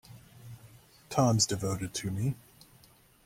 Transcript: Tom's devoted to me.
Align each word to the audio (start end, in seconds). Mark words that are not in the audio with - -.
Tom's 1.11 1.45
devoted 1.45 1.93
to 1.93 2.09
me. 2.09 2.33